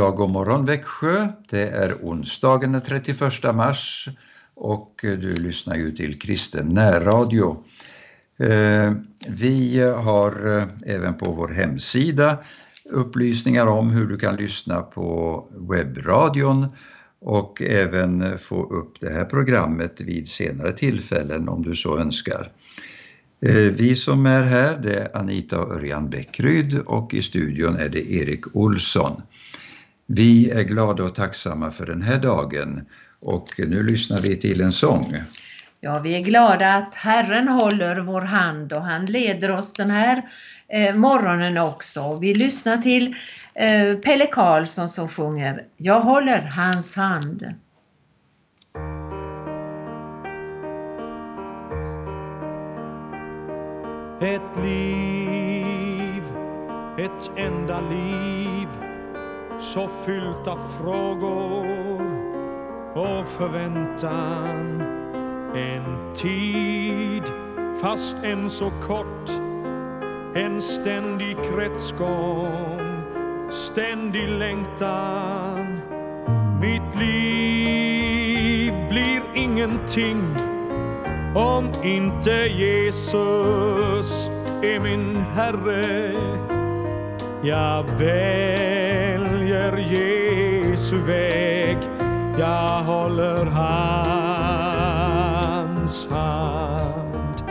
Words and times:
Ja, 0.00 0.10
god 0.10 0.30
morgon 0.30 0.64
Växjö. 0.64 1.28
Det 1.50 1.68
är 1.68 1.94
onsdagen 2.02 2.72
den 2.72 2.82
31 2.82 3.54
mars 3.54 4.08
och 4.54 4.94
du 5.02 5.34
lyssnar 5.34 5.76
ju 5.76 5.96
till 5.96 6.18
Kristen 6.18 6.68
närradio. 6.68 7.64
Eh, 8.38 8.92
vi 9.28 9.80
har 9.80 10.56
eh, 10.56 10.94
även 10.94 11.14
på 11.14 11.32
vår 11.32 11.48
hemsida 11.48 12.38
upplysningar 12.84 13.66
om 13.66 13.90
hur 13.90 14.06
du 14.06 14.18
kan 14.18 14.36
lyssna 14.36 14.82
på 14.82 15.46
webbradion 15.70 16.66
och 17.20 17.62
även 17.62 18.38
få 18.38 18.62
upp 18.62 19.00
det 19.00 19.10
här 19.10 19.24
programmet 19.24 20.00
vid 20.00 20.28
senare 20.28 20.72
tillfällen 20.72 21.48
om 21.48 21.62
du 21.62 21.74
så 21.74 21.98
önskar. 21.98 22.52
Eh, 23.46 23.72
vi 23.72 23.96
som 23.96 24.26
är 24.26 24.42
här 24.42 24.78
det 24.82 24.94
är 24.94 25.16
Anita 25.16 25.60
och 25.60 25.74
Örjan 25.74 26.10
Bäckryd 26.10 26.78
och 26.78 27.14
i 27.14 27.22
studion 27.22 27.76
är 27.76 27.88
det 27.88 28.12
Erik 28.12 28.56
Olsson. 28.56 29.22
Vi 30.12 30.50
är 30.50 30.62
glada 30.62 31.04
och 31.04 31.14
tacksamma 31.14 31.70
för 31.70 31.86
den 31.86 32.02
här 32.02 32.18
dagen 32.18 32.86
och 33.20 33.48
nu 33.58 33.82
lyssnar 33.82 34.20
vi 34.20 34.36
till 34.36 34.60
en 34.60 34.72
sång. 34.72 35.14
Ja, 35.80 35.98
vi 35.98 36.16
är 36.16 36.20
glada 36.20 36.74
att 36.74 36.94
Herren 36.94 37.48
håller 37.48 38.00
vår 38.00 38.20
hand 38.20 38.72
och 38.72 38.82
han 38.82 39.06
leder 39.06 39.50
oss 39.50 39.72
den 39.72 39.90
här 39.90 40.22
eh, 40.68 40.94
morgonen 40.94 41.58
också. 41.58 42.16
Vi 42.16 42.34
lyssnar 42.34 42.76
till 42.76 43.14
eh, 43.54 43.96
Pelle 43.96 44.26
Karlsson 44.26 44.88
som 44.88 45.08
sjunger 45.08 45.64
Jag 45.76 46.00
håller 46.00 46.42
hans 46.42 46.96
hand. 46.96 47.42
Ett 54.20 54.62
liv, 54.64 56.22
ett 56.98 57.30
enda 57.36 57.80
liv 57.80 58.39
så 59.60 59.88
fyllt 60.06 60.48
av 60.48 60.58
frågor 60.82 61.66
och 62.94 63.26
förväntan. 63.26 64.82
En 65.54 66.14
tid, 66.14 67.22
fast 67.82 68.16
än 68.24 68.50
så 68.50 68.70
kort, 68.86 69.30
en 70.34 70.60
ständig 70.60 71.36
kretsgång, 71.36 72.80
ständig 73.50 74.28
längtan. 74.28 75.80
Mitt 76.60 77.00
liv 77.00 78.72
blir 78.90 79.22
ingenting 79.34 80.36
om 81.34 81.68
inte 81.82 82.30
Jesus 82.30 84.30
är 84.62 84.80
min 84.80 85.16
Herre. 85.16 86.12
Jag 87.42 87.86
håller 89.70 89.82
Jesu 89.82 90.96
väg, 90.96 91.78
jag 92.38 92.82
håller 92.82 93.44
hans 93.46 93.66
hand. 96.10 97.42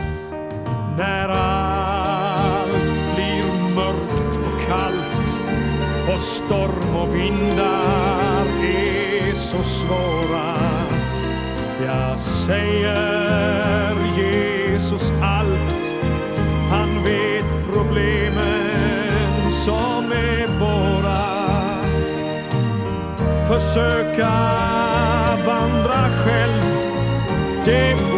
När 0.98 1.28
allt 1.28 3.14
blir 3.14 3.74
mörkt 3.74 4.36
och 4.36 4.60
kallt 4.68 5.34
och 6.14 6.20
storm 6.20 6.96
och 6.96 7.14
vindar 7.14 8.46
är 8.64 9.34
så 9.34 9.62
svåra, 9.62 10.54
jag 11.86 12.20
säger 12.20 13.29
Försöka 23.50 24.30
vandra 25.46 26.08
själv, 26.24 26.62
det 27.64 28.09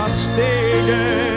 dat 0.00 0.10
stegen. 0.10 1.29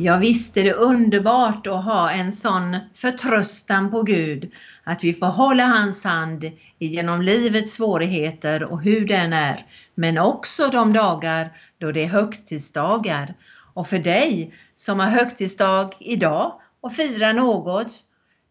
Ja 0.00 0.16
visst 0.16 0.56
är 0.56 0.64
det 0.64 0.72
underbart 0.72 1.66
att 1.66 1.84
ha 1.84 2.10
en 2.10 2.32
sån 2.32 2.76
förtröstan 2.94 3.90
på 3.90 4.02
Gud. 4.02 4.52
Att 4.84 5.04
vi 5.04 5.12
får 5.12 5.26
hålla 5.26 5.64
hans 5.64 6.04
hand 6.04 6.44
genom 6.78 7.22
livets 7.22 7.72
svårigheter 7.72 8.62
och 8.64 8.82
hur 8.82 9.06
den 9.06 9.32
är. 9.32 9.66
Men 9.94 10.18
också 10.18 10.68
de 10.68 10.92
dagar 10.92 11.52
då 11.78 11.92
det 11.92 12.04
är 12.04 12.08
högtidsdagar. 12.08 13.34
Och 13.74 13.88
för 13.88 13.98
dig 13.98 14.54
som 14.74 15.00
har 15.00 15.06
högtidsdag 15.06 15.92
idag 16.00 16.52
och 16.80 16.92
firar 16.92 17.32
något 17.32 17.92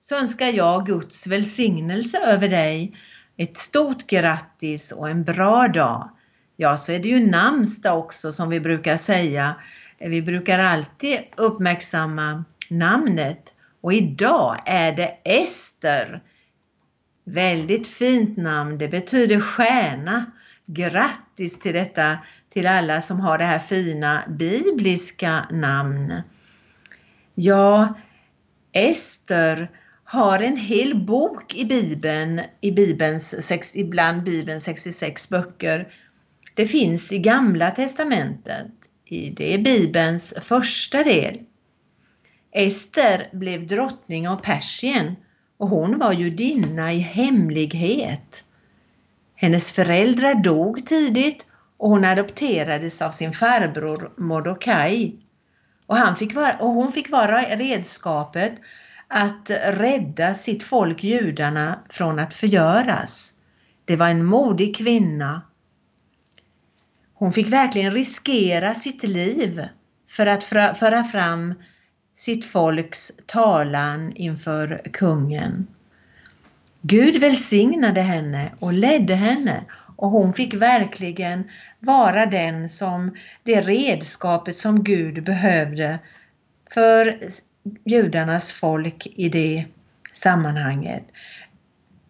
så 0.01 0.15
önskar 0.15 0.47
jag 0.47 0.85
Guds 0.85 1.27
välsignelse 1.27 2.17
över 2.17 2.49
dig. 2.49 2.97
Ett 3.37 3.57
stort 3.57 4.07
grattis 4.07 4.91
och 4.91 5.09
en 5.09 5.23
bra 5.23 5.67
dag. 5.67 6.09
Ja, 6.57 6.77
så 6.77 6.91
är 6.91 6.99
det 6.99 7.07
ju 7.07 7.25
namnsdag 7.29 7.99
också 7.99 8.31
som 8.31 8.49
vi 8.49 8.59
brukar 8.59 8.97
säga. 8.97 9.55
Vi 9.99 10.21
brukar 10.21 10.59
alltid 10.59 11.19
uppmärksamma 11.37 12.43
namnet 12.69 13.53
och 13.81 13.93
idag 13.93 14.57
är 14.65 14.91
det 14.91 15.17
Ester. 15.23 16.23
Väldigt 17.25 17.87
fint 17.87 18.37
namn, 18.37 18.77
det 18.77 18.87
betyder 18.87 19.39
stjärna. 19.39 20.31
Grattis 20.65 21.59
till 21.59 21.73
detta 21.73 22.17
till 22.49 22.67
alla 22.67 23.01
som 23.01 23.19
har 23.19 23.37
det 23.37 23.43
här 23.43 23.59
fina 23.59 24.23
bibliska 24.27 25.47
namn. 25.51 26.21
Ja, 27.35 27.93
Ester 28.71 29.71
har 30.03 30.39
en 30.39 30.57
hel 30.57 31.05
bok 31.05 31.55
i 31.55 31.65
Bibeln, 31.65 32.41
i 32.61 32.71
Bibelns, 32.71 33.51
ibland 33.75 34.23
Bibelns 34.23 34.63
66 34.63 35.29
böcker. 35.29 35.93
Det 36.53 36.67
finns 36.67 37.13
i 37.13 37.19
Gamla 37.19 37.71
Testamentet. 37.71 38.71
Det 39.09 39.53
är 39.53 39.57
Bibelns 39.57 40.33
första 40.41 41.03
del. 41.03 41.39
Ester 42.51 43.29
blev 43.31 43.67
drottning 43.67 44.29
av 44.29 44.35
Persien 44.35 45.15
och 45.57 45.67
hon 45.67 45.99
var 45.99 46.13
judinna 46.13 46.93
i 46.93 46.99
hemlighet. 46.99 48.43
Hennes 49.35 49.71
föräldrar 49.71 50.35
dog 50.35 50.85
tidigt 50.85 51.45
och 51.77 51.89
hon 51.89 52.05
adopterades 52.05 53.01
av 53.01 53.11
sin 53.11 53.31
farbror 53.31 54.13
Mordokaj. 54.17 55.15
Och, 55.85 55.97
han 55.97 56.15
fick 56.15 56.35
vara, 56.35 56.57
och 56.59 56.69
hon 56.69 56.91
fick 56.91 57.11
vara 57.11 57.41
redskapet 57.41 58.53
att 59.07 59.49
rädda 59.63 60.33
sitt 60.33 60.63
folk 60.63 61.03
judarna 61.03 61.79
från 61.89 62.19
att 62.19 62.33
förgöras. 62.33 63.33
Det 63.85 63.95
var 63.95 64.07
en 64.07 64.25
modig 64.25 64.75
kvinna. 64.75 65.41
Hon 67.19 67.33
fick 67.33 67.47
verkligen 67.47 67.93
riskera 67.93 68.73
sitt 68.73 69.03
liv 69.03 69.67
för 70.09 70.25
att 70.25 70.43
föra 70.77 71.03
fram 71.03 71.53
sitt 72.15 72.45
folks 72.45 73.11
talan 73.25 74.11
inför 74.15 74.81
kungen. 74.93 75.67
Gud 76.81 77.21
välsignade 77.21 78.01
henne 78.01 78.51
och 78.59 78.73
ledde 78.73 79.15
henne 79.15 79.65
och 79.95 80.09
hon 80.09 80.33
fick 80.33 80.53
verkligen 80.53 81.43
vara 81.79 82.25
den 82.25 82.69
som 82.69 83.17
det 83.43 83.61
redskapet 83.61 84.57
som 84.57 84.83
Gud 84.83 85.23
behövde 85.23 85.99
för 86.73 87.19
judarnas 87.85 88.51
folk 88.51 89.07
i 89.15 89.29
det 89.29 89.65
sammanhanget. 90.13 91.03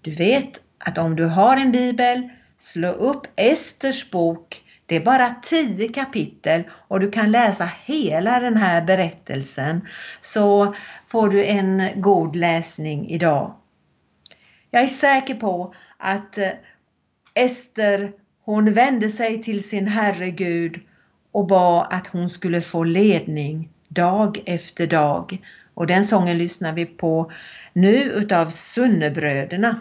Du 0.01 0.11
vet 0.11 0.61
att 0.77 0.97
om 0.97 1.15
du 1.15 1.25
har 1.25 1.57
en 1.57 1.71
bibel, 1.71 2.29
slå 2.59 2.89
upp 2.89 3.27
Esters 3.35 4.09
bok. 4.09 4.63
Det 4.87 4.95
är 4.95 4.99
bara 4.99 5.35
tio 5.41 5.89
kapitel 5.89 6.63
och 6.87 6.99
du 6.99 7.11
kan 7.11 7.31
läsa 7.31 7.69
hela 7.85 8.39
den 8.39 8.57
här 8.57 8.81
berättelsen 8.81 9.81
så 10.21 10.75
får 11.07 11.29
du 11.29 11.45
en 11.45 12.01
god 12.01 12.35
läsning 12.35 13.09
idag. 13.09 13.55
Jag 14.71 14.83
är 14.83 14.87
säker 14.87 15.35
på 15.35 15.73
att 15.97 16.37
eh, 16.37 16.49
Ester 17.33 18.11
hon 18.43 18.73
vände 18.73 19.09
sig 19.09 19.41
till 19.41 19.63
sin 19.63 19.87
Herre 19.87 20.31
Gud 20.31 20.79
och 21.31 21.47
bad 21.47 21.87
att 21.89 22.07
hon 22.07 22.29
skulle 22.29 22.61
få 22.61 22.83
ledning 22.83 23.69
dag 23.89 24.43
efter 24.45 24.87
dag. 24.87 25.37
Och 25.73 25.87
den 25.87 26.03
sången 26.03 26.37
lyssnar 26.37 26.73
vi 26.73 26.85
på 26.85 27.31
nu 27.73 27.95
utav 27.95 28.45
Sunnebröderna. 28.45 29.79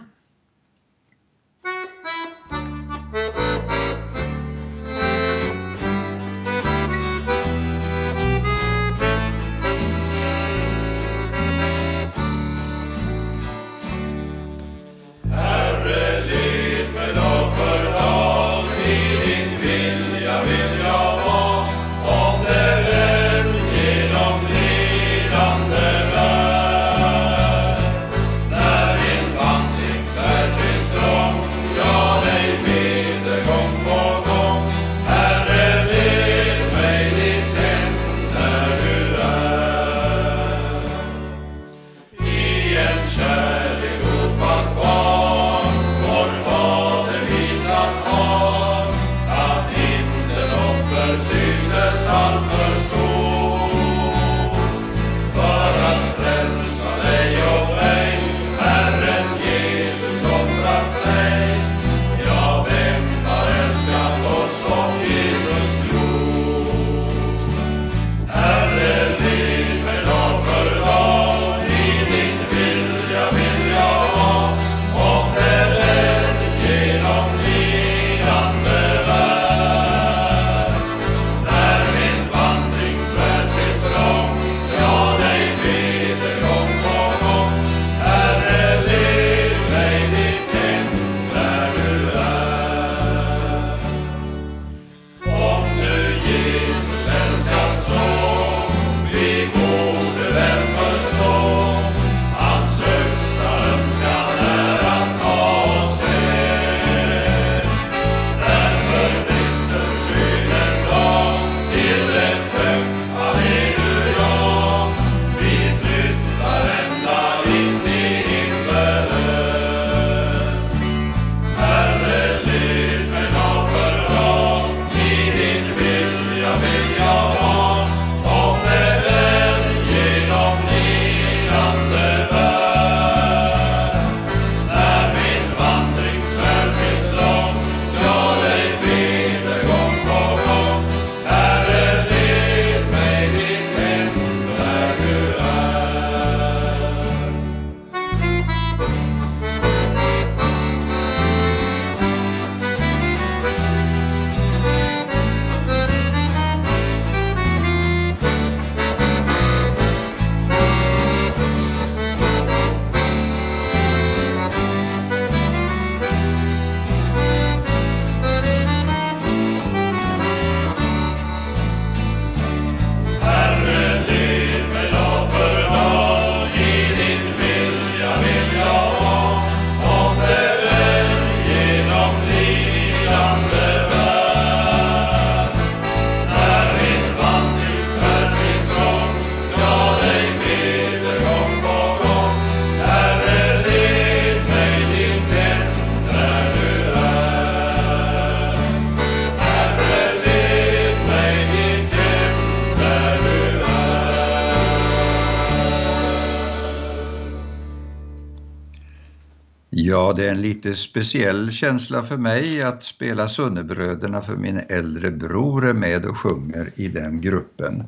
Ja, 210.06 210.12
det 210.12 210.24
är 210.24 210.30
en 210.30 210.42
lite 210.42 210.74
speciell 210.74 211.52
känsla 211.52 212.02
för 212.02 212.16
mig 212.16 212.62
att 212.62 212.82
spela 212.82 213.28
Sunnebröderna 213.28 214.20
för 214.20 214.36
min 214.36 214.60
äldre 214.68 215.10
bror 215.10 215.68
är 215.68 215.74
med 215.74 216.04
och 216.06 216.16
sjunger 216.16 216.72
i 216.76 216.88
den 216.88 217.20
gruppen. 217.20 217.84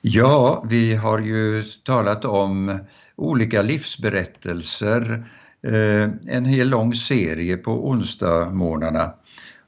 Ja, 0.00 0.64
vi 0.68 0.94
har 0.94 1.18
ju 1.18 1.64
talat 1.84 2.24
om 2.24 2.78
olika 3.16 3.62
livsberättelser, 3.62 5.24
eh, 5.62 6.34
en 6.34 6.44
hel 6.44 6.68
lång 6.68 6.94
serie 6.94 7.56
på 7.56 7.88
onsdagsmorgnarna. 7.88 9.14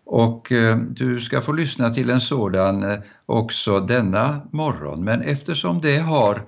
Och 0.05 0.53
eh, 0.53 0.77
du 0.77 1.21
ska 1.21 1.41
få 1.41 1.53
lyssna 1.53 1.91
till 1.91 2.11
en 2.11 2.21
sådan 2.21 2.83
eh, 2.83 2.99
också 3.27 3.81
denna 3.81 4.41
morgon. 4.51 5.05
Men 5.05 5.23
eftersom 5.23 5.81
det 5.81 5.99
har 5.99 6.43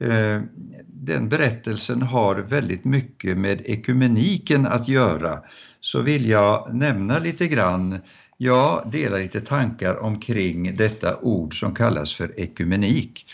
Eh, 0.00 0.42
den 0.86 1.28
berättelsen 1.28 2.02
har 2.02 2.36
väldigt 2.36 2.84
mycket 2.84 3.38
med 3.38 3.62
ekumeniken 3.64 4.66
att 4.66 4.88
göra 4.88 5.42
så 5.80 6.00
vill 6.00 6.28
jag 6.28 6.74
nämna 6.74 7.18
lite 7.18 7.46
grann, 7.46 7.98
ja, 8.36 8.88
dela 8.92 9.16
lite 9.16 9.40
tankar 9.40 10.02
omkring 10.02 10.76
detta 10.76 11.18
ord 11.20 11.60
som 11.60 11.74
kallas 11.74 12.14
för 12.14 12.40
ekumenik. 12.40 13.26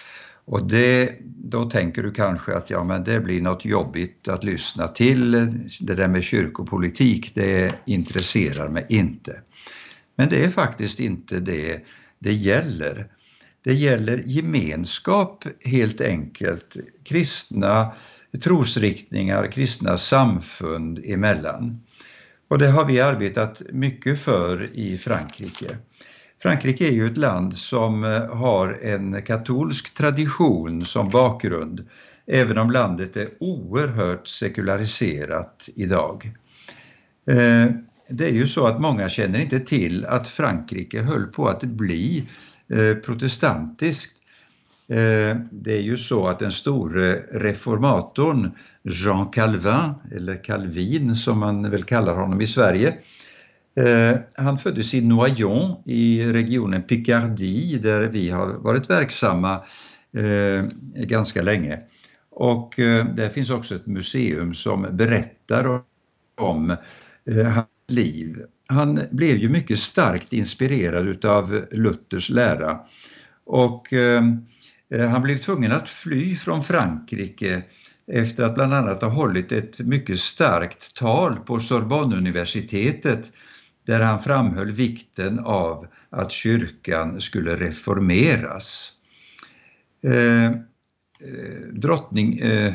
Och 0.46 0.68
det, 0.68 1.18
då 1.24 1.70
tänker 1.70 2.02
du 2.02 2.12
kanske 2.12 2.56
att 2.56 2.70
ja, 2.70 2.84
men 2.84 3.04
det 3.04 3.20
blir 3.20 3.42
något 3.42 3.64
jobbigt 3.64 4.28
att 4.28 4.44
lyssna 4.44 4.88
till, 4.88 5.30
det 5.80 5.94
där 5.94 6.08
med 6.08 6.24
kyrkopolitik, 6.24 7.34
det 7.34 7.74
intresserar 7.86 8.68
mig 8.68 8.86
inte. 8.88 9.40
Men 10.16 10.28
det 10.28 10.44
är 10.44 10.50
faktiskt 10.50 11.00
inte 11.00 11.40
det 11.40 11.84
det 12.18 12.32
gäller. 12.32 13.08
Det 13.64 13.74
gäller 13.74 14.22
gemenskap 14.26 15.44
helt 15.64 16.00
enkelt, 16.00 16.76
kristna 17.04 17.92
trosriktningar, 18.42 19.52
kristna 19.52 19.98
samfund 19.98 21.00
emellan. 21.06 21.80
Och 22.48 22.58
det 22.58 22.68
har 22.68 22.84
vi 22.84 23.00
arbetat 23.00 23.62
mycket 23.72 24.20
för 24.20 24.70
i 24.74 24.98
Frankrike. 24.98 25.78
Frankrike 26.42 26.88
är 26.88 26.92
ju 26.92 27.06
ett 27.06 27.16
land 27.16 27.56
som 27.56 28.04
eh, 28.04 28.36
har 28.36 28.78
en 28.82 29.22
katolsk 29.22 29.94
tradition 29.94 30.84
som 30.84 31.10
bakgrund, 31.10 31.88
även 32.26 32.58
om 32.58 32.70
landet 32.70 33.16
är 33.16 33.28
oerhört 33.40 34.28
sekulariserat 34.28 35.68
idag. 35.74 36.32
Eh, 37.30 37.70
det 38.10 38.28
är 38.28 38.34
ju 38.34 38.46
så 38.46 38.66
att 38.66 38.80
många 38.80 39.08
känner 39.08 39.38
inte 39.38 39.60
till 39.60 40.04
att 40.06 40.28
Frankrike 40.28 41.02
höll 41.02 41.26
på 41.26 41.48
att 41.48 41.64
bli 41.64 42.28
Eh, 42.72 42.94
protestantiskt. 42.94 44.12
Eh, 44.88 45.36
det 45.50 45.76
är 45.76 45.82
ju 45.82 45.96
så 45.96 46.28
att 46.28 46.38
den 46.38 46.52
store 46.52 47.14
reformatorn 47.16 48.50
Jean 48.82 49.28
Calvin, 49.28 49.94
eller 50.12 50.44
Calvin 50.44 51.16
som 51.16 51.38
man 51.38 51.70
väl 51.70 51.82
kallar 51.82 52.14
honom 52.14 52.40
i 52.40 52.46
Sverige, 52.46 52.88
eh, 53.76 54.18
han 54.34 54.58
föddes 54.58 54.94
i 54.94 55.00
Noyon 55.00 55.82
i 55.84 56.32
regionen 56.32 56.82
Picardie 56.82 57.78
där 57.78 58.00
vi 58.00 58.30
har 58.30 58.46
varit 58.46 58.90
verksamma 58.90 59.60
ganska 60.94 61.42
länge. 61.42 61.78
Och 62.30 62.74
där 63.14 63.28
finns 63.28 63.50
också 63.50 63.74
ett 63.74 63.86
museum 63.86 64.54
som 64.54 64.86
berättar 64.92 65.80
om 66.40 66.76
liv. 67.88 68.36
Han 68.66 69.00
blev 69.10 69.36
ju 69.36 69.48
mycket 69.48 69.78
starkt 69.78 70.32
inspirerad 70.32 71.08
utav 71.08 71.64
Luthers 71.70 72.30
lära 72.30 72.80
och 73.46 73.92
eh, 73.92 74.22
eh, 74.94 75.08
han 75.08 75.22
blev 75.22 75.38
tvungen 75.38 75.72
att 75.72 75.88
fly 75.88 76.36
från 76.36 76.64
Frankrike 76.64 77.62
efter 78.12 78.44
att 78.44 78.54
bland 78.54 78.74
annat 78.74 79.02
ha 79.02 79.08
hållit 79.08 79.52
ett 79.52 79.78
mycket 79.78 80.20
starkt 80.20 80.94
tal 80.94 81.36
på 81.36 81.60
Sorbonneuniversitetet 81.60 83.32
där 83.86 84.00
han 84.00 84.22
framhöll 84.22 84.72
vikten 84.72 85.38
av 85.38 85.86
att 86.10 86.32
kyrkan 86.32 87.20
skulle 87.20 87.56
reformeras. 87.56 88.92
Eh, 90.06 90.44
eh, 90.44 90.52
drottning, 91.72 92.38
eh, 92.38 92.74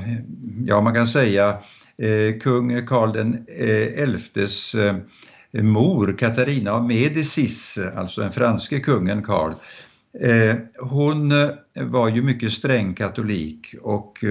ja 0.66 0.82
man 0.82 0.94
kan 0.94 1.08
säga 1.08 1.50
eh, 1.50 1.58
Eh, 2.02 2.40
kung 2.40 2.86
Karl 2.86 3.14
den 3.14 3.46
eh, 3.60 4.04
eh, 5.54 5.64
mor 5.64 6.16
Katarina 6.18 6.72
av 6.72 6.88
Medicis, 6.88 7.80
alltså 7.96 8.22
den 8.22 8.32
franske 8.32 8.80
kungen 8.80 9.24
Karl, 9.24 9.52
eh, 10.22 10.56
hon 10.80 11.32
eh, 11.32 11.50
var 11.74 12.10
ju 12.10 12.22
mycket 12.22 12.52
sträng 12.52 12.94
katolik 12.94 13.76
och 13.82 14.24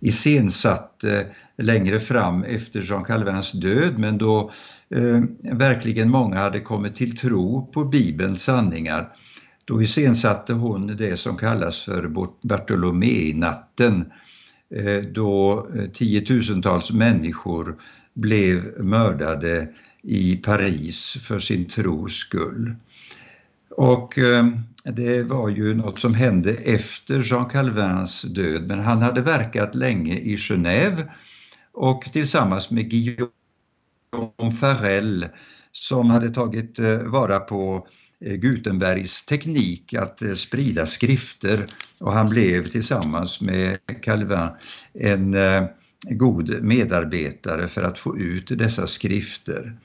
iscensatte 0.00 1.26
längre 1.58 2.00
fram 2.00 2.42
efter 2.42 2.82
Jean 2.82 3.04
Calvins 3.04 3.52
död, 3.52 3.98
men 3.98 4.18
då 4.18 4.50
eh, 4.94 5.20
verkligen 5.52 6.10
många 6.10 6.36
hade 6.38 6.60
kommit 6.60 6.94
till 6.94 7.16
tro 7.16 7.66
på 7.66 7.84
Bibelns 7.84 8.42
sanningar. 8.42 9.08
Då 9.64 9.82
iscensatte 9.82 10.52
hon 10.52 10.86
det 10.86 11.16
som 11.16 11.36
kallas 11.36 11.80
för 11.80 12.08
Bartolomé-natten 12.42 14.04
Eh, 14.74 15.02
då 15.02 15.66
eh, 15.76 15.90
tiotusentals 15.90 16.90
människor 16.90 17.76
blev 18.14 18.84
mördade 18.84 19.68
i 20.02 20.36
Paris 20.36 21.16
för 21.20 21.38
sin 21.38 21.68
tros 21.68 22.12
skull. 22.12 22.74
Och 23.70 24.18
eh, 24.18 24.46
det 24.84 25.22
var 25.22 25.48
ju 25.48 25.74
något 25.74 25.98
som 25.98 26.14
hände 26.14 26.50
efter 26.52 27.20
Jean 27.20 27.48
Calvins 27.48 28.22
död, 28.22 28.66
men 28.66 28.80
han 28.80 29.02
hade 29.02 29.22
verkat 29.22 29.74
länge 29.74 30.14
i 30.14 30.36
Genève 30.36 31.08
och 31.72 32.02
tillsammans 32.12 32.70
med 32.70 32.90
Guillaume 32.90 33.32
Farel 34.60 35.26
som 35.72 36.10
hade 36.10 36.30
tagit 36.30 36.78
vara 37.06 37.40
på 37.40 37.74
eh, 37.76 37.82
Eh, 38.24 38.34
Gutenbergs 38.34 39.22
teknik 39.22 39.94
att 39.94 40.22
eh, 40.22 40.32
sprida 40.32 40.86
skrifter 40.86 41.66
och 42.00 42.12
han 42.12 42.28
blev 42.28 42.68
tillsammans 42.68 43.40
med 43.40 43.78
Calvin 44.02 44.48
en 44.94 45.34
eh, 45.34 45.64
god 46.10 46.62
medarbetare 46.62 47.68
för 47.68 47.82
att 47.82 47.98
få 47.98 48.18
ut 48.18 48.58
dessa 48.58 48.86
skrifter. 48.86 49.76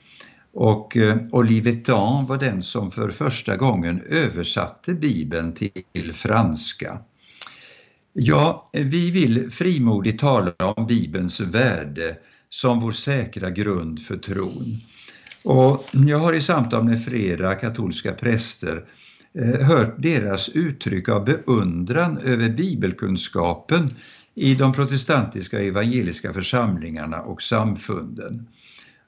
Och 0.52 0.96
Olivetan 1.32 2.26
var 2.26 2.38
den 2.38 2.62
som 2.62 2.90
för 2.90 3.10
första 3.10 3.56
gången 3.56 4.00
översatte 4.00 4.94
Bibeln 4.94 5.54
till 5.54 6.12
franska. 6.12 6.98
Ja, 8.12 8.70
vi 8.72 9.10
vill 9.10 9.50
frimodigt 9.50 10.20
tala 10.20 10.52
om 10.76 10.86
Bibelns 10.86 11.40
värde 11.40 12.16
som 12.48 12.80
vår 12.80 12.92
säkra 12.92 13.50
grund 13.50 14.02
för 14.02 14.16
tron. 14.16 14.80
Och 15.46 15.84
jag 15.92 16.18
har 16.18 16.32
i 16.32 16.42
samtal 16.42 16.84
med 16.84 17.04
flera 17.04 17.54
katolska 17.54 18.12
präster 18.12 18.84
eh, 19.34 19.66
hört 19.66 19.94
deras 19.98 20.48
uttryck 20.48 21.08
av 21.08 21.24
beundran 21.24 22.18
över 22.18 22.48
bibelkunskapen 22.48 23.94
i 24.34 24.54
de 24.54 24.72
protestantiska 24.72 25.60
evangeliska 25.60 26.32
församlingarna 26.32 27.20
och 27.20 27.42
samfunden. 27.42 28.48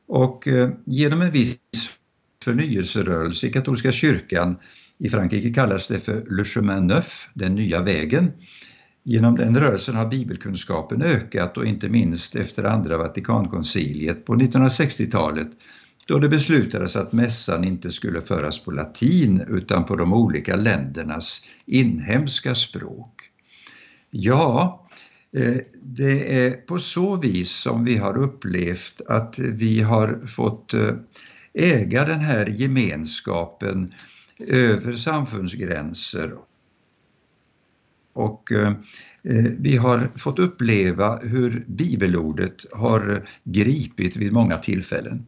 Och 0.09 0.49
eh, 0.49 0.71
genom 0.85 1.23
en 1.23 1.31
viss 1.31 1.57
förnyelserörelse 2.45 3.47
i 3.47 3.53
katolska 3.53 3.93
kyrkan 3.93 4.57
i 4.99 5.09
Frankrike 5.09 5.55
kallas 5.55 5.89
det 5.89 6.01
för 6.01 6.25
Le 6.37 6.45
Chemin 6.45 6.87
Neuf, 6.87 7.29
den 7.35 7.55
nya 7.55 7.83
vägen, 7.83 8.33
Genom 9.05 9.37
den 9.37 9.61
rörelsen 9.61 9.95
har 9.95 10.07
bibelkunskapen 10.07 11.03
ökat 11.03 11.57
och 11.57 11.67
inte 11.67 11.89
minst 11.89 12.35
efter 12.35 12.65
andra 12.65 12.99
Vatikankonciliet 12.99 14.25
på 14.25 14.35
1960-talet 14.35 15.49
då 16.09 16.19
det 16.19 16.29
beslutades 16.29 16.97
att 16.97 17.13
mässan 17.13 17.65
inte 17.65 17.93
skulle 17.93 18.23
föras 18.23 18.65
på 18.65 18.71
latin 18.71 19.45
utan 19.49 19.85
på 19.85 19.97
de 19.97 20.13
olika 20.13 20.57
ländernas 20.57 21.41
inhemska 21.67 22.55
språk. 22.55 23.31
Ja, 24.11 24.89
eh, 25.37 25.57
det 25.83 26.45
är 26.47 26.51
på 26.51 26.79
så 26.79 27.17
vis 27.17 27.51
som 27.51 27.85
vi 27.85 27.97
har 27.97 28.19
upplevt 28.19 29.01
att 29.09 29.39
vi 29.39 29.83
har 29.83 30.27
fått 30.27 30.75
eh, 30.75 30.91
äga 31.55 32.05
den 32.05 32.21
här 32.21 32.47
gemenskapen 32.47 33.95
över 34.39 34.93
samfundsgränser 34.93 36.35
och 38.13 38.53
eh, 38.53 38.73
vi 39.59 39.77
har 39.77 40.11
fått 40.17 40.39
uppleva 40.39 41.17
hur 41.17 41.65
bibelordet 41.67 42.67
har 42.73 43.29
gripit 43.45 44.17
vid 44.17 44.33
många 44.33 44.57
tillfällen. 44.57 45.27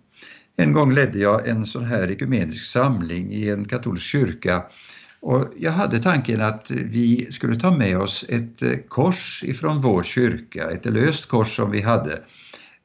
En 0.57 0.73
gång 0.73 0.92
ledde 0.92 1.19
jag 1.19 1.49
en 1.49 1.66
sån 1.66 1.85
här 1.85 2.11
ekumenisk 2.11 2.64
samling 2.64 3.33
i 3.33 3.50
en 3.50 3.64
katolsk 3.64 4.04
kyrka 4.04 4.64
och 5.21 5.47
jag 5.57 5.73
hade 5.73 5.99
tanken 5.99 6.40
att 6.40 6.71
vi 6.71 7.33
skulle 7.33 7.61
ta 7.61 7.76
med 7.76 7.99
oss 7.99 8.25
ett 8.28 8.62
eh, 8.62 8.73
kors 8.88 9.45
ifrån 9.45 9.80
vår 9.80 10.02
kyrka, 10.02 10.71
ett 10.71 10.85
löst 10.85 11.26
kors 11.26 11.57
som 11.57 11.71
vi 11.71 11.80
hade. 11.80 12.12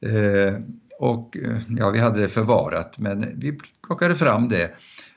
Eh, 0.00 0.54
och 0.98 1.36
eh, 1.36 1.58
ja, 1.78 1.90
vi 1.90 1.98
hade 1.98 2.20
det 2.20 2.28
förvarat 2.28 2.98
men 2.98 3.40
vi 3.40 3.58
plockade 3.86 4.14
fram 4.14 4.48
det 4.48 4.70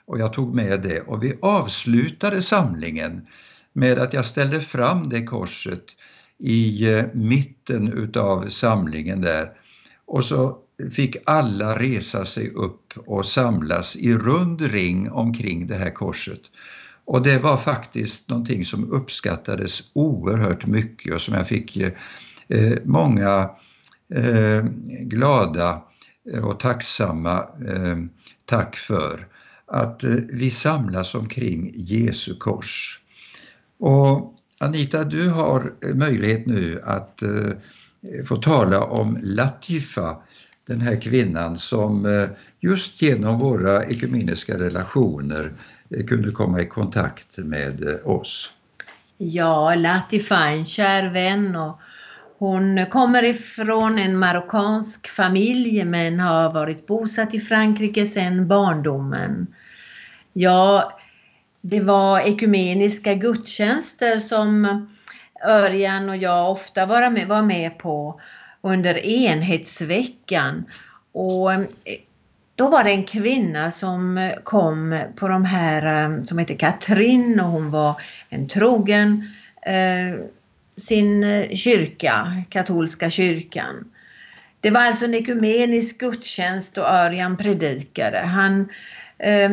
och 0.06 0.20
jag 0.20 0.34
tog 0.34 0.56
med 0.56 0.82
det 0.82 1.02
och 1.02 1.24
vi 1.24 1.38
avslutade 1.42 2.42
samlingen 2.42 3.28
med 3.74 4.00
att 4.00 4.14
jag 4.14 4.26
ställde 4.26 4.62
fram 4.62 5.10
det 5.10 5.24
korset 5.24 5.86
i 6.44 6.86
mitten 7.14 7.94
utav 7.94 8.48
samlingen 8.48 9.22
där. 9.22 9.52
Och 10.06 10.24
så 10.24 10.58
fick 10.92 11.18
alla 11.26 11.80
resa 11.80 12.26
sig 12.26 12.50
upp 12.50 12.94
och 13.06 13.26
samlas 13.26 13.96
i 13.96 14.14
rund 14.14 14.62
ring 14.62 15.12
omkring 15.12 15.68
det 15.68 15.76
här 15.76 15.90
korset. 15.90 16.42
Och 17.06 17.24
det 17.24 17.38
var 17.38 17.58
faktiskt 17.58 18.30
någonting 18.30 18.66
som 18.66 18.92
uppskattades 18.92 19.84
oerhört 19.94 20.66
mycket 20.66 21.14
och 21.14 21.22
som 21.22 21.34
jag 21.34 21.48
fick 21.48 21.78
eh, 21.78 22.74
många 22.84 23.50
eh, 24.14 24.64
glada 25.02 25.84
och 26.44 26.60
tacksamma 26.60 27.38
eh, 27.68 27.98
tack 28.46 28.76
för. 28.76 29.28
Att 29.68 30.04
eh, 30.04 30.16
vi 30.30 30.50
samlas 30.50 31.16
omkring 31.16 31.72
Jesu 31.76 32.36
kors. 32.36 33.00
Och 33.80 34.36
Anita, 34.60 35.04
du 35.04 35.30
har 35.30 35.74
möjlighet 35.94 36.46
nu 36.46 36.82
att 36.84 37.22
eh, 37.22 37.52
få 38.26 38.38
tala 38.38 38.84
om 38.84 39.18
Latifa, 39.22 40.18
den 40.70 40.82
här 40.82 41.02
kvinnan 41.02 41.58
som 41.58 42.06
eh, 42.06 42.30
just 42.60 43.02
genom 43.02 43.40
våra 43.40 43.86
ekumeniska 43.86 44.60
relationer 44.60 45.52
eh, 45.90 46.06
kunde 46.06 46.32
komma 46.32 46.62
i 46.62 46.66
kontakt 46.66 47.38
med 47.38 47.88
eh, 47.88 48.10
oss. 48.10 48.52
Ja, 49.18 49.76
Latifa, 49.76 50.48
en 50.48 50.66
kär 50.66 51.10
vän 51.10 51.56
och 51.56 51.80
hon 52.40 52.86
kommer 52.86 53.24
ifrån 53.24 54.00
en 54.00 54.18
marockansk 54.18 55.08
familj 55.08 55.86
men 55.86 56.20
har 56.20 56.54
varit 56.54 56.88
bosatt 56.88 57.34
i 57.34 57.40
Frankrike 57.40 58.06
sedan 58.06 58.48
barndomen. 58.48 59.48
Ja, 60.34 61.00
det 61.62 61.80
var 61.80 62.20
ekumeniska 62.20 63.14
gudstjänster 63.14 64.20
som 64.20 64.88
Örjan 65.48 66.10
och 66.10 66.18
jag 66.18 66.52
ofta 66.52 66.86
var 66.86 67.10
med, 67.10 67.28
var 67.28 67.42
med 67.42 67.78
på 67.78 68.22
under 68.62 69.06
enhetsveckan. 69.06 70.66
Och 71.12 71.54
eh, 71.54 71.68
då 72.56 72.68
var 72.70 72.84
det 72.84 72.92
en 72.92 73.04
kvinna 73.04 73.72
som 73.72 74.18
eh, 74.18 74.34
kom 74.44 75.04
på 75.16 75.28
de 75.28 75.46
här 75.46 76.04
eh, 76.04 76.24
som 76.24 76.38
heter 76.38 76.56
Katrin 76.56 77.40
och 77.40 77.48
hon 77.48 77.72
var 77.72 78.02
en 78.30 78.48
trogen 78.48 79.34
eh, 79.62 80.26
sin 80.78 81.24
kyrka, 81.58 82.44
katolska 82.50 83.10
kyrkan. 83.10 83.92
Det 84.62 84.72
var 84.72 84.82
alltså 84.82 85.06
en 85.06 85.14
ekumenisk 85.14 86.00
gudstjänst 86.00 86.78
och 86.78 86.86
Örjan 86.86 87.38
predikade. 87.38 88.20
Han 88.20 88.70
eh, 89.18 89.50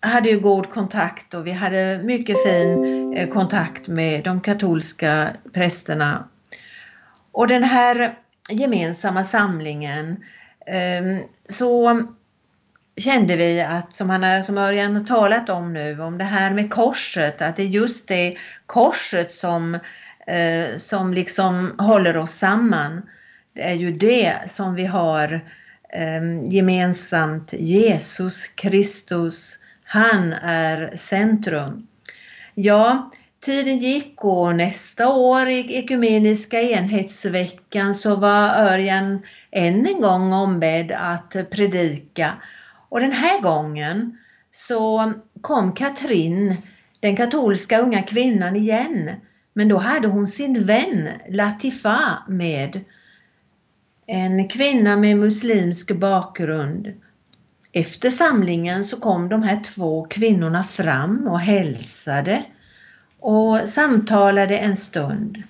hade 0.00 0.28
ju 0.28 0.40
god 0.40 0.70
kontakt 0.70 1.34
och 1.34 1.46
vi 1.46 1.52
hade 1.52 2.00
mycket 2.04 2.36
fin 2.42 3.12
eh, 3.16 3.28
kontakt 3.28 3.88
med 3.88 4.24
de 4.24 4.40
katolska 4.40 5.28
prästerna. 5.52 6.28
Och 7.32 7.48
den 7.48 7.62
här 7.62 8.18
gemensamma 8.48 9.24
samlingen 9.24 10.24
ehm, 10.66 11.20
så 11.48 12.02
kände 12.96 13.36
vi 13.36 13.60
att, 13.62 13.92
som, 13.92 14.10
han, 14.10 14.44
som 14.44 14.58
Örjan 14.58 14.96
har 14.96 15.04
talat 15.04 15.48
om 15.48 15.72
nu, 15.72 16.00
om 16.00 16.18
det 16.18 16.24
här 16.24 16.50
med 16.50 16.70
korset, 16.70 17.42
att 17.42 17.56
det 17.56 17.62
är 17.62 17.66
just 17.66 18.08
det 18.08 18.36
korset 18.66 19.32
som, 19.32 19.74
eh, 20.26 20.76
som 20.76 21.14
liksom 21.14 21.74
håller 21.78 22.16
oss 22.16 22.32
samman. 22.32 23.02
Det 23.54 23.62
är 23.62 23.74
ju 23.74 23.92
det 23.92 24.34
som 24.46 24.74
vi 24.74 24.86
har 24.86 25.50
ehm, 25.92 26.44
gemensamt, 26.44 27.52
Jesus 27.52 28.48
Kristus, 28.48 29.58
han 29.84 30.32
är 30.32 30.96
centrum. 30.96 31.86
Ja, 32.54 33.10
tiden 33.46 33.78
gick 33.78 34.24
och 34.24 34.54
nästa 34.54 35.08
år 35.08 35.48
i 35.48 35.76
Ekumeniska 35.76 36.60
enhetsveckan 36.60 37.94
så 37.94 38.16
var 38.16 38.48
Örjan 38.48 39.22
än 39.50 39.86
en 39.86 40.00
gång 40.00 40.32
ombedd 40.32 40.92
att 40.92 41.50
predika. 41.50 42.32
Och 42.88 43.00
den 43.00 43.12
här 43.12 43.40
gången 43.40 44.18
så 44.52 45.12
kom 45.40 45.72
Katrin, 45.72 46.56
den 47.00 47.16
katolska 47.16 47.78
unga 47.78 48.02
kvinnan 48.02 48.56
igen. 48.56 49.10
Men 49.52 49.68
då 49.68 49.78
hade 49.78 50.08
hon 50.08 50.26
sin 50.26 50.66
vän 50.66 51.08
Latifa 51.28 52.22
med. 52.28 52.80
En 54.06 54.48
kvinna 54.48 54.96
med 54.96 55.16
muslimsk 55.16 55.92
bakgrund. 55.92 56.92
Efter 57.72 58.10
samlingen 58.10 58.84
så 58.84 59.00
kom 59.00 59.28
de 59.28 59.42
här 59.42 59.60
två 59.60 60.06
kvinnorna 60.10 60.64
fram 60.64 61.28
och 61.28 61.40
hälsade 61.40 62.44
och 63.26 63.68
samtalade 63.68 64.58
en 64.58 64.76
stund. 64.76 65.42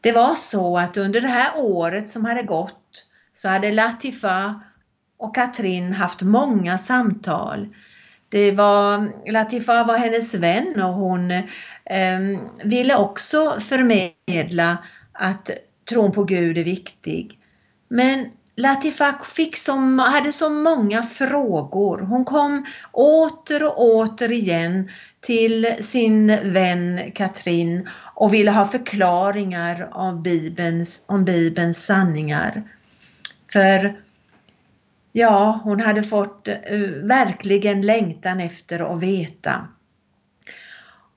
Det 0.00 0.12
var 0.12 0.34
så 0.34 0.78
att 0.78 0.96
under 0.96 1.20
det 1.20 1.28
här 1.28 1.50
året 1.56 2.10
som 2.10 2.24
hade 2.24 2.42
gått 2.42 3.06
så 3.34 3.48
hade 3.48 3.72
Latifa 3.72 4.60
och 5.18 5.34
Katrin 5.34 5.92
haft 5.92 6.22
många 6.22 6.78
samtal. 6.78 7.68
Det 8.28 8.52
var, 8.52 9.12
Latifa 9.32 9.84
var 9.84 9.98
hennes 9.98 10.34
vän 10.34 10.74
och 10.76 10.92
hon 10.94 11.30
eh, 11.30 12.20
ville 12.64 12.96
också 12.96 13.60
förmedla 13.60 14.78
att 15.12 15.50
tron 15.88 16.12
på 16.12 16.24
Gud 16.24 16.58
är 16.58 16.64
viktig. 16.64 17.38
Men 17.88 18.26
Latifa 18.56 19.18
fick 19.36 19.56
som, 19.56 19.98
hade 19.98 20.32
så 20.32 20.50
många 20.50 21.02
frågor. 21.02 21.98
Hon 21.98 22.24
kom 22.24 22.66
åter 22.92 23.66
och 23.66 23.84
åter 23.84 24.32
igen 24.32 24.90
till 25.20 25.66
sin 25.80 26.26
vän 26.52 27.12
Katrin 27.14 27.88
och 28.14 28.34
ville 28.34 28.50
ha 28.50 28.66
förklaringar 28.66 29.88
av 29.92 30.22
Bibelns, 30.22 31.04
om 31.06 31.24
Bibelns 31.24 31.84
sanningar. 31.84 32.62
För 33.52 33.96
ja, 35.12 35.60
hon 35.64 35.80
hade 35.80 36.02
fått 36.02 36.48
uh, 36.72 36.88
verkligen 36.88 37.82
längtan 37.82 38.40
efter 38.40 38.92
att 38.92 39.02
veta. 39.02 39.68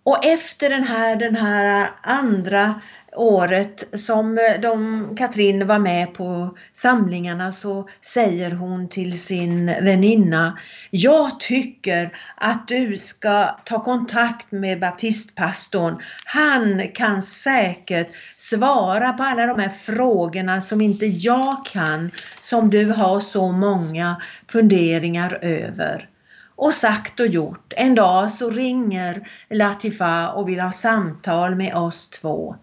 Och 0.03 0.25
efter 0.25 0.69
den 0.69 0.83
här, 0.83 1.15
den 1.15 1.35
här 1.35 1.89
andra 2.01 2.81
året 3.15 3.99
som 3.99 4.37
eh, 4.37 4.61
de, 4.61 5.15
Katrin 5.17 5.67
var 5.67 5.79
med 5.79 6.13
på 6.13 6.57
samlingarna 6.73 7.51
så 7.51 7.89
säger 8.01 8.51
hon 8.51 8.89
till 8.89 9.19
sin 9.19 9.65
väninna 9.65 10.59
Jag 10.91 11.39
tycker 11.39 12.17
att 12.35 12.67
du 12.67 12.97
ska 12.97 13.45
ta 13.65 13.83
kontakt 13.83 14.51
med 14.51 14.79
baptistpastorn. 14.79 16.01
Han 16.25 16.81
kan 16.93 17.21
säkert 17.21 18.07
svara 18.37 19.13
på 19.13 19.23
alla 19.23 19.45
de 19.45 19.59
här 19.59 19.69
frågorna 19.69 20.61
som 20.61 20.81
inte 20.81 21.05
jag 21.05 21.65
kan, 21.65 22.11
som 22.41 22.69
du 22.69 22.89
har 22.89 23.19
så 23.19 23.51
många 23.51 24.21
funderingar 24.51 25.39
över. 25.41 26.09
Och 26.55 26.73
sagt 26.73 27.19
och 27.19 27.27
gjort. 27.27 27.73
En 27.75 27.95
dag 27.95 28.31
så 28.31 28.49
ringer 28.49 29.27
Latifa 29.49 30.31
och 30.31 30.49
vill 30.49 30.59
ha 30.59 30.71
samtal 30.71 31.55
med 31.55 31.75
oss 31.75 32.09
två. 32.09 32.55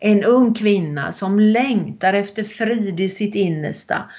En 0.00 0.24
ung 0.24 0.54
kvinna 0.54 1.12
som 1.12 1.40
längtar 1.40 2.14
efter 2.14 2.44
frid 2.44 3.00
i 3.00 3.08
sitt 3.08 3.34
innersta. 3.34 4.10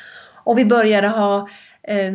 Och 0.44 0.58
vi 0.58 0.66
började 0.66 1.08
ha 1.08 1.50
eh, 1.88 2.12